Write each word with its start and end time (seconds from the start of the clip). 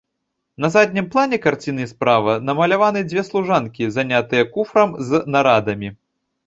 На 0.63 0.69
заднім 0.75 1.09
плане 1.15 1.39
карціны 1.43 1.85
справа 1.93 2.31
намаляваныя 2.49 3.09
дзве 3.11 3.27
служанкі, 3.31 3.93
занятыя 4.01 4.51
куфрам 4.59 4.99
з 5.13 5.23
нарадамі. 5.35 5.99